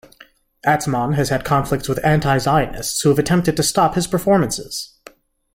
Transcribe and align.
Atzmon 0.65 1.13
has 1.13 1.29
had 1.29 1.45
conflicts 1.45 1.87
with 1.87 2.03
anti-Zionists 2.03 2.99
who 3.01 3.09
have 3.09 3.19
attempted 3.19 3.55
to 3.55 3.61
stop 3.61 3.93
his 3.93 4.07
performances. 4.07 4.95